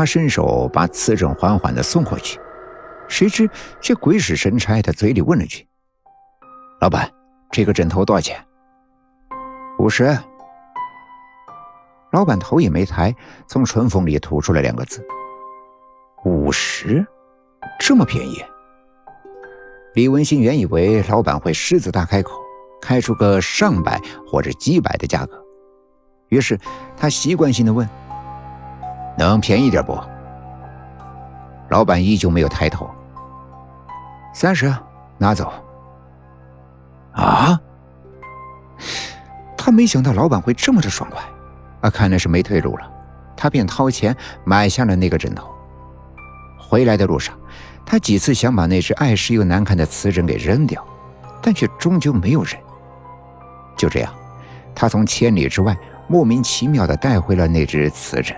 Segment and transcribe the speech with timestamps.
[0.00, 2.40] 他伸手把瓷枕缓缓地送过去，
[3.06, 3.46] 谁知
[3.82, 5.68] 却鬼使神差的嘴里问了句
[6.80, 7.06] ：“老板，
[7.50, 8.42] 这个枕头多少钱
[9.78, 10.18] ？”“五十。”
[12.12, 13.14] 老板头也没抬，
[13.46, 15.06] 从唇缝里吐出了两个字
[16.24, 17.06] ：“五十，
[17.78, 18.42] 这么便宜。”
[19.92, 22.40] 李文新原以为老板会狮子大开口，
[22.80, 25.44] 开出个上百或者几百的价格，
[26.30, 26.58] 于是
[26.96, 27.86] 他习惯性的问
[29.28, 29.98] ：“能便宜点不？”
[31.68, 32.90] 老板依旧没有抬头。
[34.32, 34.72] 三十，
[35.18, 35.52] 拿走。
[37.12, 37.60] 啊！
[39.56, 41.22] 他没想到老板会这么的爽快。
[41.82, 42.90] 啊，看来是没退路了，
[43.36, 45.48] 他便掏钱买下了那个枕头。
[46.58, 47.34] 回来的路上，
[47.84, 50.84] 他几次想把那只碍事又难看的瓷枕给扔掉，
[51.42, 52.54] 但却终究没有扔。
[53.76, 54.12] 就这样，
[54.74, 55.76] 他从千里之外
[56.06, 58.36] 莫名其妙的带回了那只瓷枕。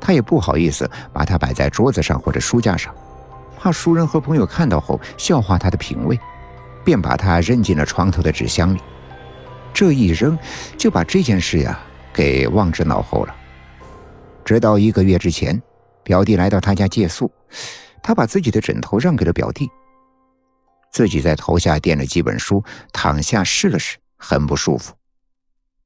[0.00, 2.94] 他也不好意思把它摆在桌子上或者书架上，
[3.58, 6.18] 怕熟人和朋友看到后笑话他的品味，
[6.84, 8.80] 便把它扔进了床头的纸箱里。
[9.74, 10.38] 这一扔，
[10.76, 11.78] 就把这件事呀。
[12.10, 13.36] 给忘之脑后了。
[14.44, 15.62] 直到一个月之前，
[16.02, 17.30] 表弟来到他家借宿，
[18.02, 19.70] 他把自己的枕头让给了表弟，
[20.90, 24.94] 自己在头下垫了几本书，躺下试了试，很不舒服。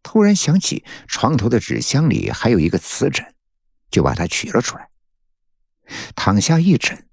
[0.02, 3.31] 突然想起床头的纸箱里还有一个瓷枕，
[3.92, 4.88] 就把它取了出来。
[6.16, 7.06] 躺下一枕，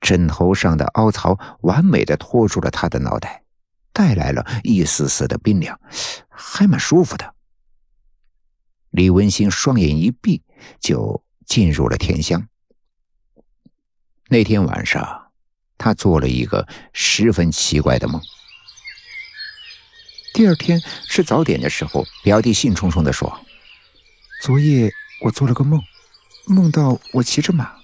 [0.00, 3.42] 枕头上的凹槽完美的托住了他的脑袋，
[3.92, 5.80] 带来了一丝丝的冰凉，
[6.28, 7.34] 还蛮舒服的。
[8.90, 10.42] 李文新双眼一闭，
[10.78, 12.46] 就进入了甜香。
[14.28, 15.32] 那天晚上，
[15.76, 18.20] 他做了一个十分奇怪的梦。
[20.32, 23.40] 第二天吃早点的时候，表弟兴冲冲地说
[24.42, 24.90] ：“昨夜
[25.22, 25.80] 我做了个梦，
[26.46, 27.76] 梦到我骑着马。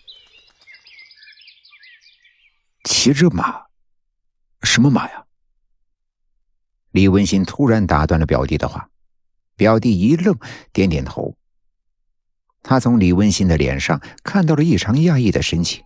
[2.85, 3.63] 骑着马？
[4.63, 5.25] 什么马呀？”
[6.93, 8.89] 李文新突然打断了表弟的话。
[9.57, 10.35] 表弟一愣，
[10.73, 11.37] 点点头。
[12.63, 15.85] 他从李文新的脸上看到了异常讶异的神情，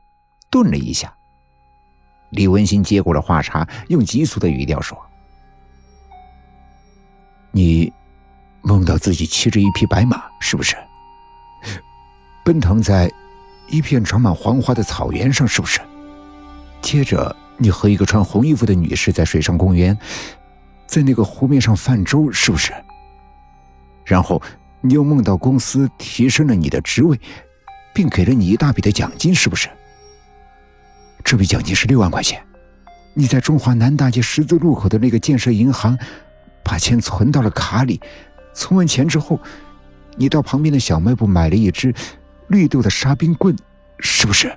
[0.48, 1.12] 顿了一下。
[2.30, 4.96] 李文新接过了话茬，用急促的语调说
[7.50, 7.92] ：“你
[8.62, 10.76] 梦到自己骑着一匹白马，是不是？
[12.44, 13.10] 奔腾在
[13.68, 15.80] 一片长满黄花的草原上，是不是？
[16.82, 19.98] 接着，你和一个穿红衣服的女士在水上公园，
[20.86, 22.72] 在那个湖面上泛舟，是不是？”
[24.04, 24.40] 然后
[24.82, 27.18] 你又梦到公司提升了你的职位，
[27.94, 29.70] 并给了你一大笔的奖金，是不是？
[31.24, 32.44] 这笔奖金是六万块钱。
[33.14, 35.96] 你在中华南大街十字路口的那个建设银行，
[36.62, 37.98] 把钱存到了卡里。
[38.52, 39.40] 存完钱之后，
[40.16, 41.94] 你到旁边的小卖部买了一支
[42.48, 43.56] 绿豆的沙冰棍，
[43.98, 44.56] 是不是？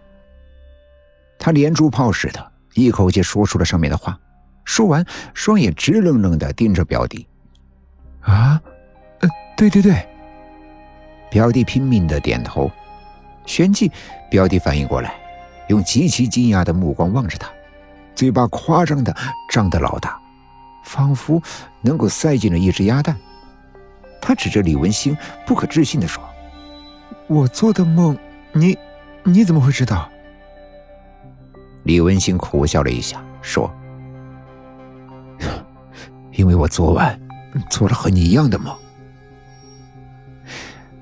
[1.39, 4.17] 他连珠炮似的，一口气说出了上面的话。
[4.65, 7.27] 说完，双眼直愣愣的盯着表弟。
[8.21, 8.61] 啊！
[9.55, 10.07] 对对对，
[11.31, 12.69] 表弟拼命的点头。
[13.45, 13.91] 旋即，
[14.29, 15.15] 表弟反应过来，
[15.69, 17.49] 用极其惊讶的目光望着他，
[18.13, 19.15] 嘴巴夸张的
[19.49, 20.19] 张得老大，
[20.83, 21.41] 仿佛
[21.81, 23.17] 能够塞进了一只鸭蛋。
[24.21, 26.21] 他指着李文星，不可置信的说
[27.27, 28.17] ：“我做的梦，
[28.53, 28.75] 你
[29.23, 30.09] 你怎么会知道？”
[31.83, 33.71] 李文星苦笑了一下，说
[36.33, 37.17] ：“因为我昨晚
[37.69, 38.75] 做了和你一样的梦。”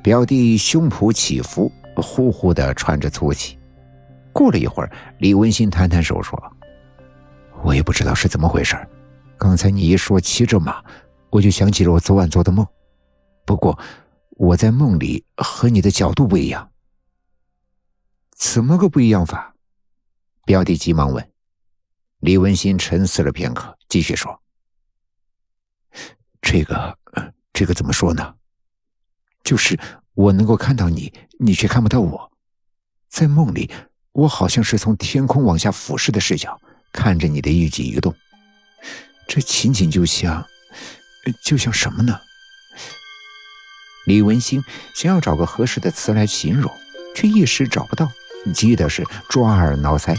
[0.04, 3.58] 表弟胸脯起伏，呼呼的喘着粗气。
[4.32, 6.40] 过了一会儿，李文新摊摊手说
[7.64, 8.78] ：“我也不知道是怎么回事
[9.38, 10.84] 刚才你一说骑着马，
[11.32, 12.66] 我就想起了我昨晚做的梦。
[13.46, 13.78] 不过，
[14.36, 16.72] 我在梦里和你的角度不一样。
[18.38, 19.56] 怎么个不一样法？”
[20.46, 21.32] 表弟急忙问。
[22.20, 24.42] 李文新沉思了片刻，继续说
[26.42, 26.98] ：“这个，
[27.54, 28.36] 这个怎么说呢？”
[29.44, 29.80] 就是
[30.14, 32.32] 我能够看到你，你却看不到我。
[33.08, 33.72] 在梦里，
[34.12, 36.60] 我好像是从天空往下俯视的视角，
[36.92, 38.14] 看着你的一举一动。
[39.28, 40.46] 这情景就像，
[41.44, 42.20] 就像什么呢？
[44.06, 44.64] 李文星
[44.94, 46.72] 想要找个合适的词来形容，
[47.14, 48.12] 却一时找不到，
[48.54, 50.16] 急的是抓耳挠腮。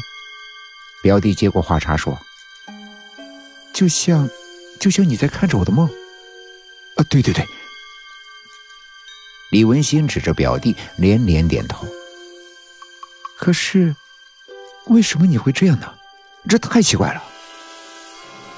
[1.02, 2.18] 表弟接过话茬说
[3.72, 4.28] ：“就像，
[4.80, 5.88] 就像你在看着我的梦。”
[6.96, 7.46] 啊，对对对。
[9.50, 11.86] 李文新指着表弟，连连点头。
[13.38, 13.94] 可是，
[14.86, 15.94] 为什么你会这样呢？
[16.48, 17.22] 这太奇怪了。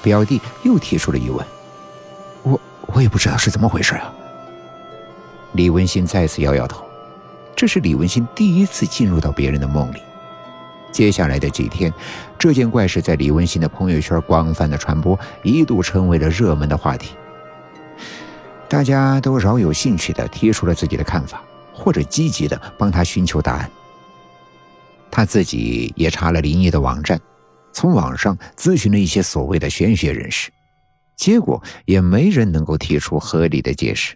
[0.01, 1.45] 表弟又提出了疑问。
[2.43, 4.13] 我我也不知道是怎么回事啊。
[5.59, 6.85] 李文新再次摇摇头。
[7.53, 9.97] 这是李文新第一次进入到别人的梦里。
[10.89, 11.93] 接下来的几天，
[12.37, 17.13] 这件怪事在李文新的朋友圈广泛的传播，一度成为了热门的话题。
[18.69, 23.69] 大家都饶有兴趣的提出了自己的看法，或者积极的帮他寻求答案。
[25.11, 27.19] 他自己也查了灵异的网站，
[27.73, 30.49] 从网上咨询了一些所谓的玄学人士，
[31.17, 34.15] 结果也没人能够提出合理的解释。